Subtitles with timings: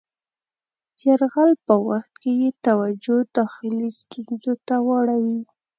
[1.05, 5.41] یرغل په وخت کې یې توجه داخلي ستونزو ته واړوي.